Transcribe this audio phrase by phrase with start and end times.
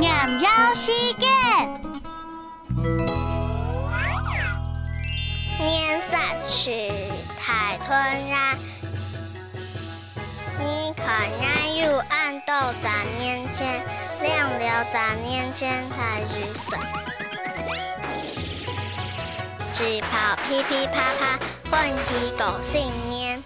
[0.00, 0.10] 年
[0.40, 1.28] 要时间，
[5.58, 6.18] 年三
[6.48, 6.90] 十
[7.38, 8.56] 太突然。
[10.58, 11.44] 你看那
[11.84, 12.90] 有暗豆在
[13.22, 13.84] 眼前，
[14.22, 16.80] 亮了在眼前太愚蠢。
[19.74, 21.38] 只跑噼噼啪啪，
[21.70, 23.42] 混一个新年。